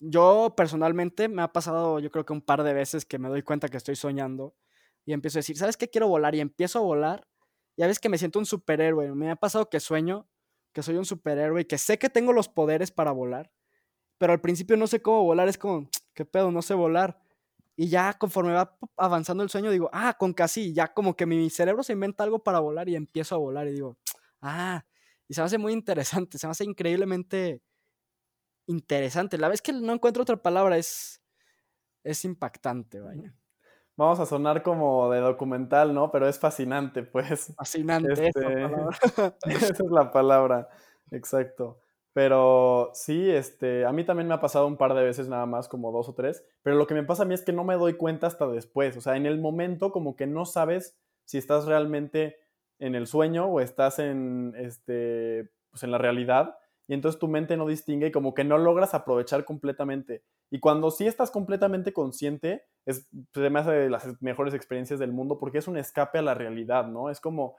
[0.00, 3.42] yo personalmente me ha pasado, yo creo que un par de veces que me doy
[3.42, 4.54] cuenta que estoy soñando
[5.04, 5.88] y empiezo a decir, ¿sabes qué?
[5.88, 7.26] Quiero volar y empiezo a volar.
[7.76, 9.12] Ya ves que me siento un superhéroe.
[9.14, 10.28] Me ha pasado que sueño
[10.72, 13.50] que soy un superhéroe y que sé que tengo los poderes para volar,
[14.18, 15.48] pero al principio no sé cómo volar.
[15.48, 16.50] Es como, ¿qué pedo?
[16.52, 17.18] No sé volar.
[17.76, 21.48] Y ya conforme va avanzando el sueño, digo, ah, con casi, ya como que mi
[21.50, 23.98] cerebro se inventa algo para volar y empiezo a volar y digo,
[24.42, 24.84] ah,
[25.28, 27.62] y se me hace muy interesante, se me hace increíblemente
[28.66, 29.38] interesante.
[29.38, 31.22] La vez que no encuentro otra palabra es,
[32.04, 33.34] es impactante, vaya.
[33.96, 36.10] Vamos a sonar como de documental, ¿no?
[36.10, 37.54] Pero es fascinante, pues.
[37.56, 38.64] Fascinante, esa, este,
[39.46, 40.68] esa es la palabra,
[41.10, 41.80] exacto.
[42.12, 45.68] Pero sí, este, a mí también me ha pasado un par de veces nada más,
[45.68, 47.74] como dos o tres, pero lo que me pasa a mí es que no me
[47.74, 51.66] doy cuenta hasta después, o sea, en el momento como que no sabes si estás
[51.66, 52.38] realmente
[52.78, 56.56] en el sueño o estás en, este, pues en la realidad,
[56.88, 60.22] y entonces tu mente no distingue y como que no logras aprovechar completamente.
[60.50, 65.58] Y cuando sí estás completamente consciente, es, hace de las mejores experiencias del mundo porque
[65.58, 67.10] es un escape a la realidad, ¿no?
[67.10, 67.56] Es como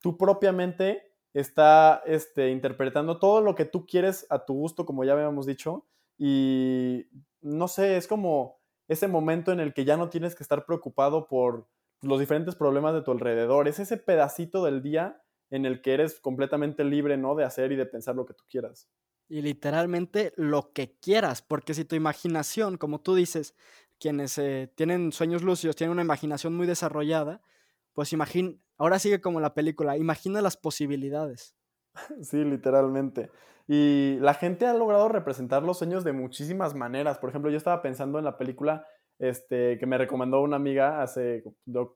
[0.00, 1.02] tú propiamente
[1.34, 5.86] está este, interpretando todo lo que tú quieres a tu gusto, como ya habíamos dicho,
[6.18, 7.06] y
[7.40, 11.26] no sé, es como ese momento en el que ya no tienes que estar preocupado
[11.26, 11.68] por
[12.02, 16.20] los diferentes problemas de tu alrededor, es ese pedacito del día en el que eres
[16.20, 17.34] completamente libre, ¿no?
[17.34, 18.88] De hacer y de pensar lo que tú quieras.
[19.28, 23.54] Y literalmente lo que quieras, porque si tu imaginación, como tú dices,
[23.98, 27.42] quienes eh, tienen sueños lúcidos, tienen una imaginación muy desarrollada,
[27.94, 31.54] pues imagina, ahora sigue como la película, imagina las posibilidades.
[32.22, 33.30] Sí, literalmente.
[33.66, 37.18] Y la gente ha logrado representar los sueños de muchísimas maneras.
[37.18, 38.86] Por ejemplo, yo estaba pensando en la película
[39.18, 41.44] este, que me recomendó una amiga hace,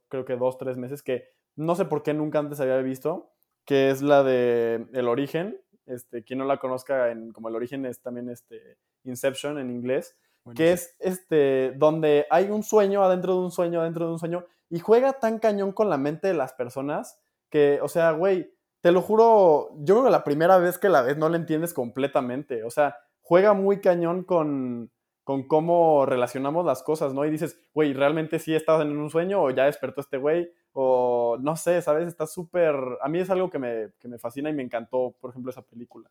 [0.09, 1.25] creo que dos, tres meses, que
[1.57, 3.33] no sé por qué nunca antes había visto,
[3.69, 5.61] que es la de El Origen.
[5.85, 10.17] Este, quien no la conozca, en, como El Origen es también este, Inception en inglés,
[10.55, 14.47] que es este, donde hay un sueño adentro de un sueño, adentro de un sueño,
[14.71, 18.91] y juega tan cañón con la mente de las personas que, o sea, güey, te
[18.91, 22.65] lo juro, yo creo que la primera vez que la ves no la entiendes completamente.
[22.65, 24.91] O sea, juega muy cañón con,
[25.25, 27.27] con cómo relacionamos las cosas, ¿no?
[27.27, 30.51] Y dices, güey, ¿realmente sí estabas en un sueño o ya despertó este güey?
[30.81, 32.07] O no sé, ¿sabes?
[32.07, 32.73] Está súper...
[33.01, 35.63] A mí es algo que me, que me fascina y me encantó, por ejemplo, esa
[35.63, 36.09] película.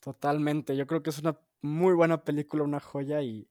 [0.00, 3.48] Totalmente, yo creo que es una muy buena película, una joya y,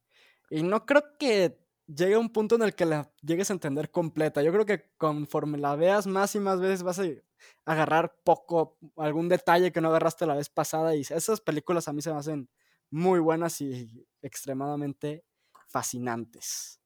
[0.50, 3.92] y no creo que llegue a un punto en el que la llegues a entender
[3.92, 4.42] completa.
[4.44, 7.06] Yo creo que conforme la veas más y más veces vas a
[7.64, 12.02] agarrar poco, algún detalle que no agarraste la vez pasada y esas películas a mí
[12.02, 12.50] se me hacen
[12.90, 15.24] muy buenas y extremadamente
[15.68, 16.82] fascinantes.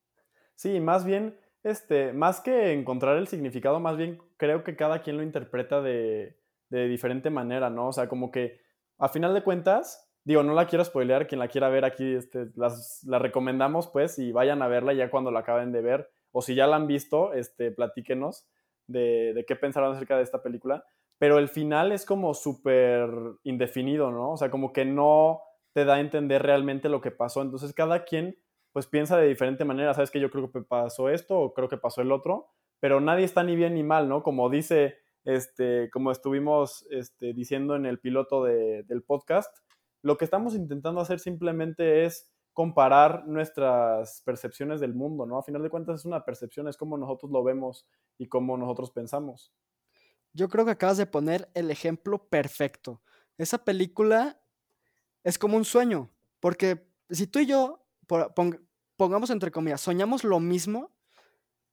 [0.55, 5.17] Sí, más bien, este, más que encontrar el significado, más bien creo que cada quien
[5.17, 6.37] lo interpreta de,
[6.69, 7.87] de diferente manera, ¿no?
[7.87, 8.59] O sea, como que
[8.97, 12.47] a final de cuentas, digo, no la quiero spoilear, quien la quiera ver aquí, este,
[12.55, 16.41] las, la recomendamos pues y vayan a verla ya cuando la acaben de ver, o
[16.41, 18.47] si ya la han visto, este, platíquenos
[18.87, 20.85] de, de qué pensaron acerca de esta película,
[21.17, 23.09] pero el final es como súper
[23.43, 24.31] indefinido, ¿no?
[24.31, 25.41] O sea, como que no
[25.73, 27.41] te da a entender realmente lo que pasó.
[27.41, 28.37] Entonces cada quien
[28.73, 31.77] pues piensa de diferente manera, sabes que yo creo que pasó esto o creo que
[31.77, 34.23] pasó el otro, pero nadie está ni bien ni mal, ¿no?
[34.23, 39.55] Como dice, este, como estuvimos este, diciendo en el piloto del podcast,
[40.01, 45.37] lo que estamos intentando hacer simplemente es comparar nuestras percepciones del mundo, ¿no?
[45.37, 48.91] A final de cuentas es una percepción, es como nosotros lo vemos y como nosotros
[48.91, 49.53] pensamos.
[50.33, 53.01] Yo creo que acabas de poner el ejemplo perfecto.
[53.37, 54.41] Esa película
[55.23, 57.82] es como un sueño, porque si tú y yo,
[58.97, 60.91] pongamos entre comillas, soñamos lo mismo,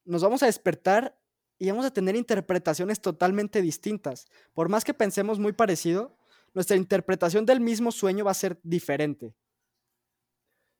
[0.05, 1.17] nos vamos a despertar
[1.59, 4.29] y vamos a tener interpretaciones totalmente distintas.
[4.55, 6.17] Por más que pensemos muy parecido,
[6.55, 9.35] nuestra interpretación del mismo sueño va a ser diferente.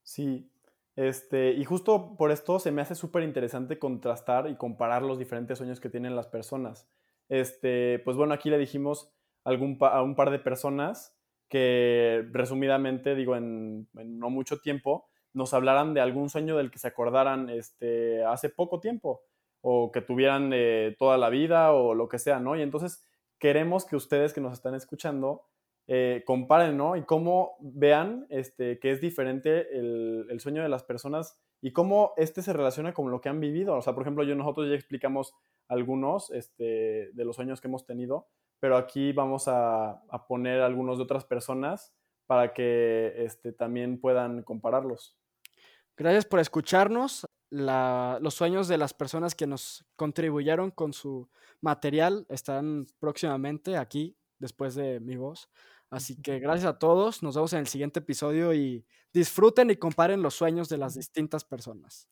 [0.03, 0.51] Sí,
[0.97, 5.59] este, y justo por esto se me hace súper interesante contrastar y comparar los diferentes
[5.59, 6.89] sueños que tienen las personas.
[7.29, 9.13] Este, pues bueno, aquí le dijimos
[9.45, 11.17] algún a un par de personas
[11.49, 16.89] que resumidamente, digo, en, no mucho tiempo, nos hablaran de algún sueño del que se
[16.89, 19.23] acordaran este, hace poco tiempo
[19.61, 22.57] o que tuvieran eh, toda la vida o lo que sea, ¿no?
[22.57, 23.05] Y entonces
[23.39, 25.43] queremos que ustedes que nos están escuchando
[25.87, 26.97] eh, comparen, ¿no?
[26.97, 32.13] Y cómo vean este, que es diferente el, el, sueño de las personas y cómo
[32.17, 33.77] este se relaciona con lo que han vivido.
[33.77, 35.35] O sea, por ejemplo, yo nosotros ya explicamos
[35.69, 38.29] algunos este, de los sueños que hemos tenido,
[38.61, 41.95] pero aquí vamos a, poner algunos de otras personas
[42.27, 45.17] para que este, también puedan compararlos.
[46.01, 47.27] Gracias por escucharnos.
[47.51, 51.29] los sueños de las personas que nos contribuyeron con su
[51.61, 55.51] material están próximamente aquí, después de mi voz.
[55.91, 60.23] Así que gracias a todos, nos vemos en el siguiente episodio y disfruten y comparen
[60.23, 62.09] los sueños de las distintas personas.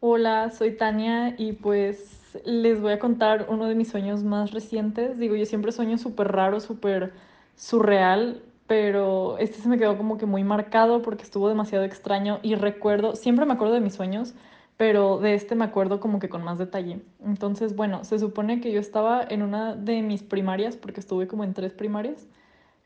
[0.00, 5.18] Hola, soy Tania y pues les voy a contar uno de mis sueños más recientes.
[5.18, 7.14] Digo, yo siempre sueño súper raro, súper
[7.56, 12.54] surreal, pero este se me quedó como que muy marcado porque estuvo demasiado extraño y
[12.54, 14.32] recuerdo, siempre me acuerdo de mis sueños,
[14.76, 17.00] pero de este me acuerdo como que con más detalle.
[17.24, 21.42] Entonces, bueno, se supone que yo estaba en una de mis primarias, porque estuve como
[21.42, 22.28] en tres primarias.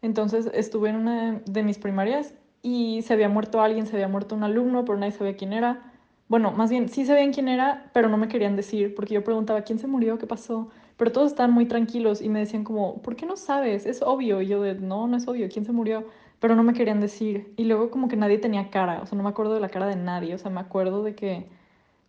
[0.01, 4.35] Entonces estuve en una de mis primarias y se había muerto alguien, se había muerto
[4.35, 5.93] un alumno, pero nadie sabía quién era.
[6.29, 9.61] Bueno, más bien, sí sabían quién era, pero no me querían decir, porque yo preguntaba,
[9.65, 10.17] ¿quién se murió?
[10.17, 10.71] ¿Qué pasó?
[10.97, 13.87] Pero todos estaban muy tranquilos y me decían como, ¿por qué no sabes?
[13.87, 14.41] Es obvio.
[14.43, 16.05] Y yo de, no, no es obvio, ¿quién se murió?
[16.41, 17.53] Pero no me querían decir.
[17.57, 19.87] Y luego como que nadie tenía cara, o sea, no me acuerdo de la cara
[19.87, 21.49] de nadie, o sea, me acuerdo de que,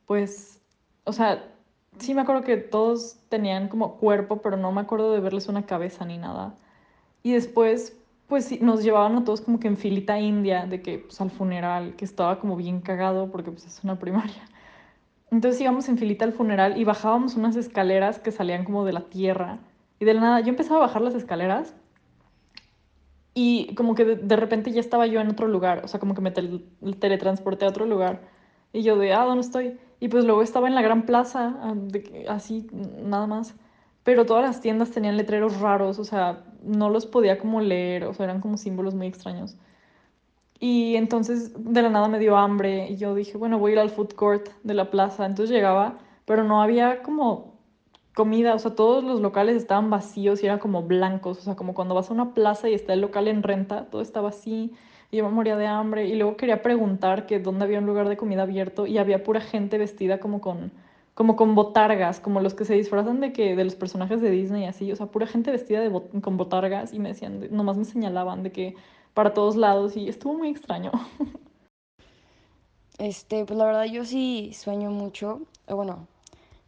[0.08, 0.62] pues,
[1.06, 1.52] o sea,
[2.00, 5.65] sí me acuerdo que todos tenían como cuerpo, pero no me acuerdo de verles una
[5.65, 6.56] cabeza ni nada.
[7.24, 11.19] Y después, pues nos llevaban a todos como que en filita india, de que pues
[11.21, 14.43] al funeral, que estaba como bien cagado porque pues es una primaria.
[15.36, 19.02] Entonces íbamos en filita al funeral y bajábamos unas escaleras que salían como de la
[19.02, 19.60] tierra.
[20.00, 21.76] Y de la nada, yo empezaba a bajar las escaleras
[23.34, 26.21] y como que de, repente ya estaba yo en otro lugar, o sea, como que
[26.21, 28.21] me teletransporté a otro lugar.
[28.71, 29.78] Y yo de, ah, ¿dónde estoy?
[30.00, 31.76] Y pues luego estaba en la gran plaza, ah,
[32.30, 32.67] así,
[33.04, 33.56] nada más
[34.06, 38.13] pero todas las tiendas tenían letreros raros, o sea, no los podía como leer, o
[38.13, 39.58] sea, eran como símbolos muy extraños.
[40.59, 43.79] Y entonces de la nada me dio hambre y yo dije, bueno, voy a ir
[43.79, 45.25] al food court de la plaza.
[45.25, 47.55] Entonces llegaba, pero no había como
[48.15, 51.73] comida, o sea, todos los locales estaban vacíos y eran como blancos, o sea, como
[51.73, 54.73] cuando vas a una plaza y está el local en renta, todo estaba así
[55.11, 58.07] y yo me moría de hambre y luego quería preguntar que dónde había un lugar
[58.09, 60.71] de comida abierto y había pura gente vestida como con
[61.13, 64.65] como con botargas, como los que se disfrazan de que de los personajes de Disney
[64.65, 65.81] así, o sea, pura gente vestida
[66.21, 68.75] con botargas y me decían, nomás me señalaban de que
[69.15, 70.91] para todos lados y estuvo muy extraño.
[72.97, 76.08] Este, pues la verdad yo sí sueño mucho, bueno,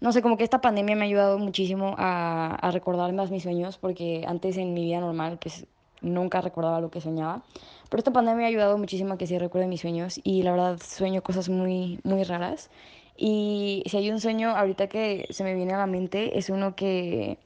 [0.01, 3.43] no sé, como que esta pandemia me ha ayudado muchísimo a, a recordar más mis
[3.43, 5.65] sueños, porque antes en mi vida normal, pues
[6.01, 7.43] nunca recordaba lo que soñaba.
[7.89, 10.51] Pero esta pandemia me ha ayudado muchísimo a que sí recuerde mis sueños y la
[10.51, 12.69] verdad sueño cosas muy, muy raras.
[13.15, 16.75] Y si hay un sueño ahorita que se me viene a la mente, es uno
[16.75, 17.39] que,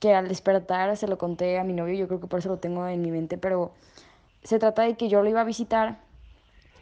[0.00, 2.58] que al despertar se lo conté a mi novio, yo creo que por eso lo
[2.58, 3.72] tengo en mi mente, pero
[4.44, 5.98] se trata de que yo lo iba a visitar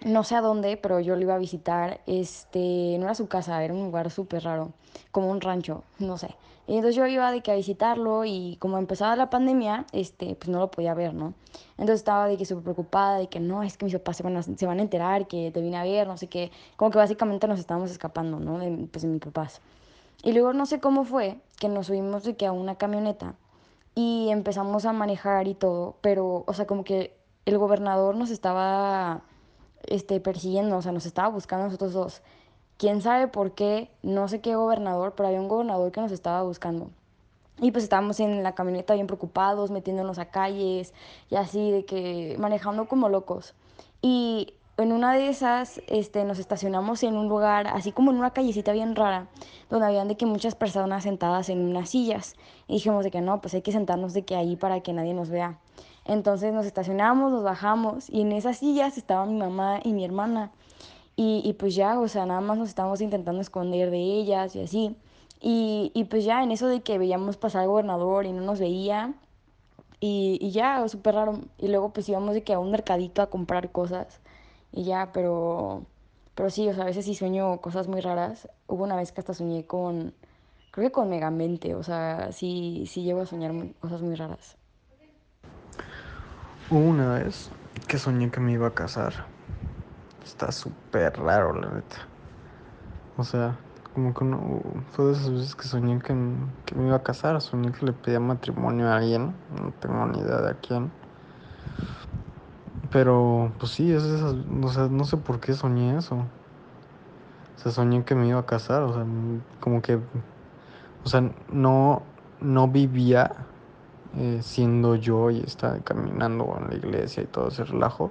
[0.04, 3.62] no sé a dónde, pero yo lo iba a visitar, este, no era su casa,
[3.62, 4.72] era un lugar súper raro,
[5.10, 6.34] como un rancho, no sé.
[6.66, 10.48] Y entonces yo iba de que a visitarlo y como empezaba la pandemia, este, pues
[10.48, 11.34] no lo podía ver, ¿no?
[11.72, 14.36] Entonces estaba de que súper preocupada, de que no, es que mis papás se van,
[14.36, 16.98] a, se van a enterar, que te vine a ver, no sé qué, como que
[16.98, 18.58] básicamente nos estábamos escapando, ¿no?
[18.58, 19.60] De, pues de mis papás.
[20.22, 23.34] Y luego no sé cómo fue que nos subimos de que a una camioneta
[23.94, 27.12] y empezamos a manejar y todo, pero, o sea, como que
[27.46, 29.22] el gobernador nos estaba
[29.84, 32.22] este, persiguiendo, o sea, nos estaba buscando a nosotros dos.
[32.76, 36.42] Quién sabe por qué, no sé qué gobernador, pero había un gobernador que nos estaba
[36.42, 36.90] buscando.
[37.60, 40.94] Y pues estábamos en la camioneta bien preocupados, metiéndonos a calles
[41.30, 43.54] y así, de que manejando como locos.
[44.00, 48.30] Y en una de esas este, nos estacionamos en un lugar, así como en una
[48.30, 49.28] callecita bien rara,
[49.70, 52.34] donde habían de que muchas personas sentadas en unas sillas.
[52.66, 55.14] Y dijimos de que no, pues hay que sentarnos de que ahí para que nadie
[55.14, 55.58] nos vea.
[56.04, 60.50] Entonces nos estacionamos, nos bajamos y en esas sillas estaban mi mamá y mi hermana.
[61.16, 64.62] Y, y pues ya, o sea, nada más nos estábamos intentando esconder de ellas y
[64.62, 64.96] así.
[65.40, 68.60] Y, y pues ya, en eso de que veíamos pasar al gobernador y no nos
[68.60, 69.14] veía.
[70.00, 71.40] Y, y ya, súper raro.
[71.58, 74.20] Y luego pues íbamos de que a un mercadito a comprar cosas.
[74.72, 75.84] Y ya, pero...
[76.34, 78.48] Pero sí, o sea, a veces sí sueño cosas muy raras.
[78.66, 80.14] Hubo una vez que hasta soñé con...
[80.70, 81.74] Creo que con Megamente.
[81.74, 84.56] O sea, sí, sí llego a soñar cosas muy raras.
[86.70, 87.50] Una vez
[87.88, 89.12] que soñé que me iba a casar.
[90.24, 91.96] Está súper raro, la neta.
[93.16, 93.56] O sea,
[93.94, 94.62] como que no.
[94.92, 96.14] Fue de esas veces que soñé que,
[96.64, 97.40] que, me iba a casar.
[97.40, 99.34] Soñé que le pedía matrimonio a alguien.
[99.60, 100.90] No tengo ni idea de a quién.
[102.90, 104.34] Pero, pues sí, es esas.
[104.62, 106.14] O sea, no sé por qué soñé eso.
[106.14, 108.82] O sea, soñé que me iba a casar.
[108.82, 109.04] O sea,
[109.60, 109.98] como que.
[111.04, 112.02] O sea, no.
[112.40, 113.30] No vivía
[114.18, 118.10] eh, siendo yo y estaba caminando en la iglesia y todo ese relajo.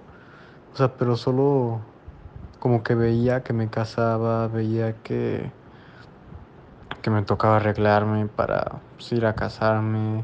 [0.73, 1.81] O sea, pero solo
[2.59, 5.51] como que veía que me casaba, veía que,
[7.01, 10.23] que me tocaba arreglarme para pues, ir a casarme,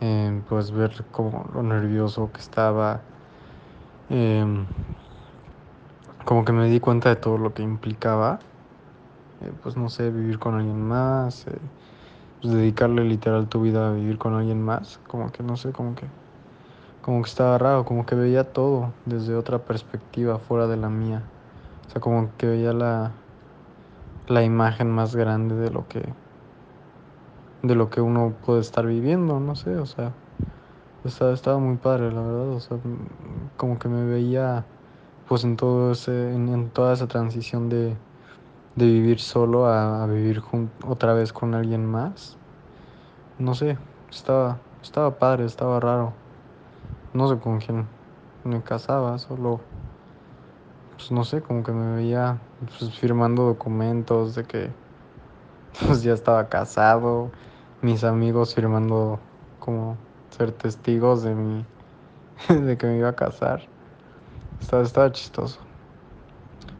[0.00, 3.00] eh, pues ver como lo nervioso que estaba.
[4.10, 4.44] Eh,
[6.24, 8.38] como que me di cuenta de todo lo que implicaba,
[9.40, 11.58] eh, pues no sé, vivir con alguien más, eh,
[12.40, 15.94] pues, dedicarle literal tu vida a vivir con alguien más, como que no sé, como
[15.94, 16.12] que
[17.00, 21.32] como que estaba raro, como que veía todo desde otra perspectiva fuera de la mía.
[21.88, 23.24] O sea, como que veía la
[24.28, 26.14] la imagen más grande de lo que
[27.62, 30.18] de lo que uno puede estar viviendo, no sé, o sea,
[31.04, 32.78] estaba, estaba muy padre, la verdad, o sea,
[33.56, 34.70] como que me veía
[35.24, 38.00] pues en todo ese en, en toda esa transición de
[38.78, 40.42] de vivir solo a, vivir
[40.86, 42.38] otra vez con alguien más.
[43.38, 43.78] No sé,
[44.10, 46.14] estaba, estaba padre, estaba raro.
[47.12, 47.88] No sé con quién
[48.44, 49.60] me casaba, solo,
[50.96, 52.40] pues no sé, como que me veía
[52.78, 54.74] pues, firmando documentos de que
[55.86, 57.32] pues ya estaba casado,
[57.82, 59.20] mis amigos firmando
[59.58, 59.98] como
[60.30, 61.66] ser testigos de mi,
[62.48, 63.70] de que me iba a casar.
[64.60, 65.67] Estaba, estaba chistoso.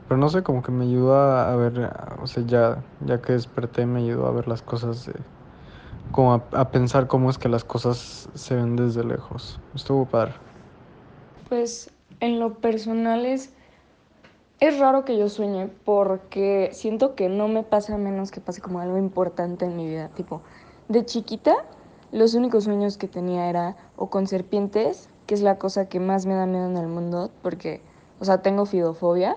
[0.08, 1.92] Pero no sé, como que me ayudó a, ver,
[2.22, 5.12] o sea, ya, ya que desperté me ayudó a ver las cosas, de,
[6.12, 9.60] como a, pensar cómo es que las cosas se ven desde lejos.
[9.74, 10.32] Estuvo padre.
[11.50, 11.90] Pues
[12.20, 13.52] en lo personal es,
[14.60, 18.80] es raro que yo sueñe porque siento que no me pasa menos que pase como
[18.80, 20.08] algo importante en mi vida.
[20.08, 20.40] Tipo,
[20.88, 21.54] de chiquita
[22.12, 26.24] los únicos sueños que tenía era o con serpientes, que es la cosa que más
[26.24, 27.82] me da miedo en el mundo porque,
[28.18, 29.36] o sea, tengo fidofobia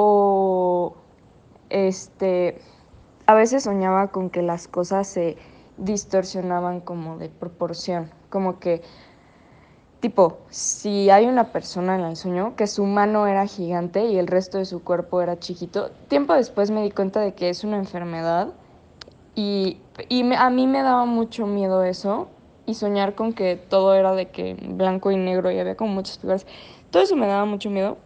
[0.00, 0.94] o
[1.70, 2.60] este
[3.26, 5.36] a veces soñaba con que las cosas se
[5.76, 8.82] distorsionaban como de proporción, como que
[9.98, 14.28] tipo, si hay una persona en el sueño que su mano era gigante y el
[14.28, 17.76] resto de su cuerpo era chiquito, tiempo después me di cuenta de que es una
[17.76, 18.52] enfermedad
[19.34, 19.78] y,
[20.08, 22.28] y a mí me daba mucho miedo eso
[22.66, 26.20] y soñar con que todo era de que blanco y negro y había como muchas
[26.20, 26.46] figuras.
[26.92, 27.96] Todo eso me daba mucho miedo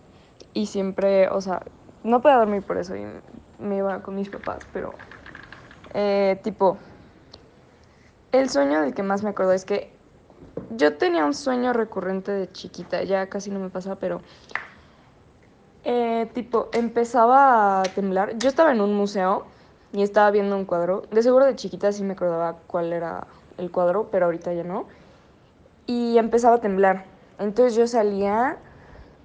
[0.54, 1.62] y siempre, o sea,
[2.04, 3.04] no podía dormir por eso y
[3.58, 4.92] me iba con mis papás, pero
[5.94, 6.78] eh, tipo,
[8.32, 9.92] el sueño del que más me acuerdo es que
[10.70, 14.20] yo tenía un sueño recurrente de chiquita, ya casi no me pasa, pero
[15.84, 18.38] eh, tipo, empezaba a temblar.
[18.38, 19.46] Yo estaba en un museo
[19.92, 21.02] y estaba viendo un cuadro.
[21.10, 23.26] De seguro de chiquita sí me acordaba cuál era
[23.58, 24.86] el cuadro, pero ahorita ya no.
[25.86, 27.06] Y empezaba a temblar.
[27.38, 28.58] Entonces yo salía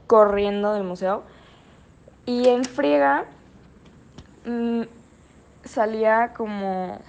[0.07, 1.23] corriendo del museo
[2.27, 3.25] y en friega
[4.45, 4.83] mm,
[5.63, 6.99] salía como...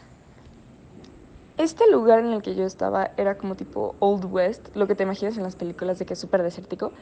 [1.59, 5.03] Este lugar en el que yo estaba era como tipo Old West, lo que te
[5.03, 6.93] imaginas en las películas de que es súper desértico,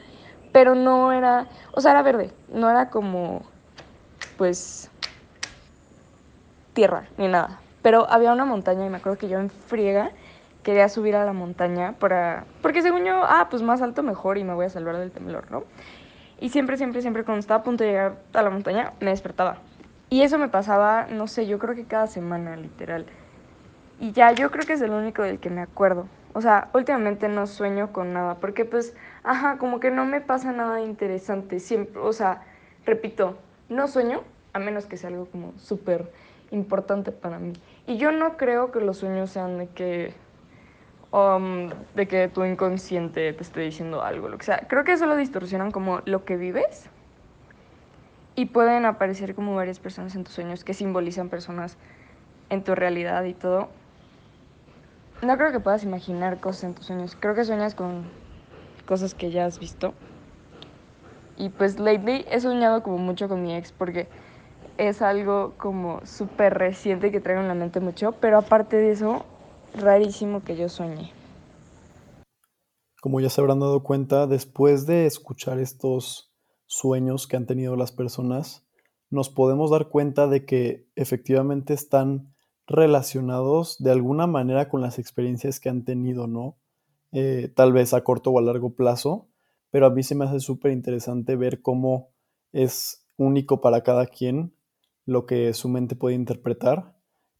[0.51, 3.43] pero no era, o sea, era verde, no era como,
[4.35, 4.89] pues,
[6.73, 7.59] tierra ni nada.
[7.83, 10.09] Pero había una montaña y me acuerdo que yo en friega
[10.63, 14.43] quería subir a la montaña para, porque según yo, ah, pues más alto mejor y
[14.43, 15.65] me voy a salvar del temblor, ¿no?
[16.39, 19.57] Y siempre, siempre, siempre cuando estaba a punto de llegar a la montaña, me despertaba.
[20.09, 23.05] Y eso me pasaba, no sé, yo creo que cada semana, literal.
[23.99, 26.07] Y ya, yo creo que es el único del que me acuerdo.
[26.33, 30.51] O sea, últimamente no sueño con nada, porque pues, ajá, como que no me pasa
[30.51, 31.59] nada interesante.
[31.59, 32.43] Siempre, o sea,
[32.85, 33.37] repito,
[33.69, 34.21] no sueño,
[34.53, 36.11] a menos que sea algo como súper
[36.51, 37.53] importante para mí.
[37.87, 40.13] Y yo no creo que los sueños sean de que,
[41.11, 44.67] um, de que tu inconsciente te esté diciendo algo, lo que sea.
[44.67, 46.89] Creo que eso lo distorsionan como lo que vives.
[48.35, 51.77] Y pueden aparecer como varias personas en tus sueños que simbolizan personas
[52.49, 53.69] en tu realidad y todo.
[55.21, 57.17] No creo que puedas imaginar cosas en tus sueños.
[57.19, 58.03] Creo que sueñas con
[58.85, 59.93] cosas que ya has visto.
[61.35, 64.07] Y pues lately he soñado como mucho con mi ex porque
[64.77, 69.25] es algo como súper reciente que traigo en la mente mucho, pero aparte de eso,
[69.77, 71.11] rarísimo que yo sueñe.
[73.01, 76.33] Como ya se habrán dado cuenta, después de escuchar estos
[76.65, 78.67] sueños que han tenido las personas,
[79.09, 82.33] nos podemos dar cuenta de que efectivamente están
[82.65, 86.57] relacionados de alguna manera con las experiencias que han tenido, ¿no?
[87.13, 89.29] Eh, tal vez a corto o a largo plazo,
[89.69, 92.09] pero a mí se me hace súper interesante ver cómo
[92.51, 94.53] es único para cada quien
[95.05, 96.96] lo que su mente puede interpretar.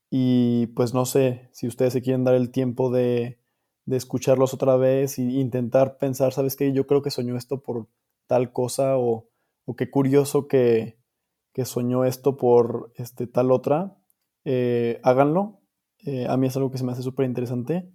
[0.10, 3.40] Y pues no sé si ustedes se quieren dar el tiempo de,
[3.88, 6.74] escucharlos otra vez e intentar pensar, ¿sabes qué?
[6.74, 7.88] Yo creo que soñó esto por
[8.28, 9.30] tal cosa o,
[9.66, 10.98] o qué curioso que,
[11.54, 13.98] que, soñó esto por este, tal otra.
[14.44, 15.62] Eh, háganlo.
[16.06, 17.90] Eh, a mí es algo que se me hace súper interesante.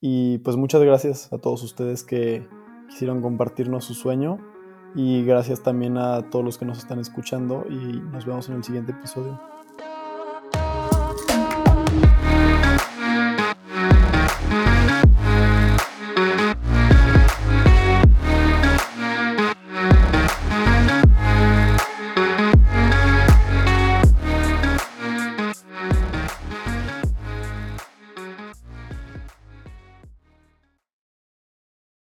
[0.00, 2.46] Y pues muchas gracias a todos ustedes que
[2.88, 4.38] quisieron compartirnos su sueño.
[4.94, 7.74] Y gracias también a todos los que nos están escuchando y
[8.12, 9.51] nos vemos en el siguiente episodio.